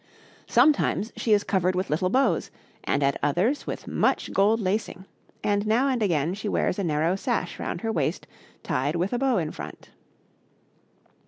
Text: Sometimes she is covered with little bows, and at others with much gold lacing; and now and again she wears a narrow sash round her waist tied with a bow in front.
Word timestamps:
Sometimes 0.47 1.13
she 1.15 1.31
is 1.31 1.43
covered 1.43 1.75
with 1.75 1.91
little 1.91 2.09
bows, 2.09 2.49
and 2.83 3.03
at 3.03 3.19
others 3.21 3.67
with 3.67 3.87
much 3.87 4.33
gold 4.33 4.59
lacing; 4.59 5.05
and 5.43 5.67
now 5.67 5.87
and 5.89 6.01
again 6.01 6.33
she 6.33 6.49
wears 6.49 6.79
a 6.79 6.83
narrow 6.83 7.15
sash 7.15 7.59
round 7.59 7.81
her 7.81 7.91
waist 7.91 8.25
tied 8.63 8.95
with 8.95 9.13
a 9.13 9.19
bow 9.19 9.37
in 9.37 9.51
front. 9.51 9.91